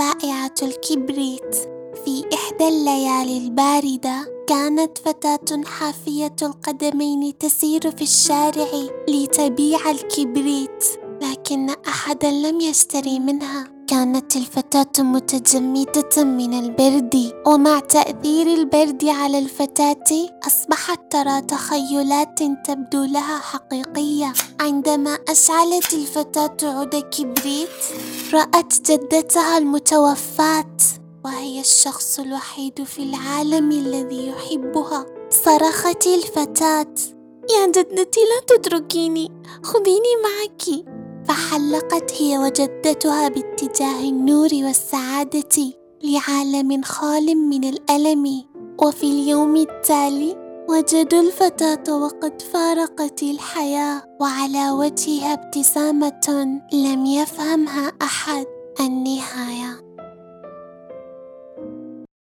[0.00, 1.54] بائعة الكبريت
[2.04, 8.68] في إحدى الليالي الباردة كانت فتاة حافية القدمين تسير في الشارع
[9.08, 10.84] لتبيع الكبريت.
[11.22, 13.78] لكن أحدا لم يشتري منها.
[13.88, 23.38] كانت الفتاة متجمدة من البرد ومع تأثير البرد على الفتاة أصبحت ترى تخيلات تبدو لها
[23.38, 24.32] حقيقية.
[24.60, 27.68] عندما أشعلت الفتاة عود كبريت
[28.32, 30.76] رأت جدتها المتوفاة
[31.24, 35.06] وهي الشخص الوحيد في العالم الذي يحبها.
[35.30, 36.94] صرخت الفتاة
[37.50, 39.32] يا جدتي لا تتركيني
[39.62, 40.84] خذيني معك.
[41.24, 45.72] فحلقت هي وجدتها باتجاه النور والسعادة
[46.04, 48.42] لعالم خال من الألم.
[48.82, 57.24] وفي اليوم التالي وجدوا الفتاة وقد فارقت الحياة وعلى وجهها ابتسامة لم النهاية